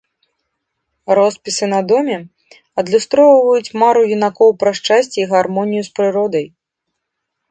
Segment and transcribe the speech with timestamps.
[1.19, 2.17] Роспісы на доме
[2.83, 6.45] адлюстроўваюць мару юнакоў пра шчасце і гармонію з прыродай.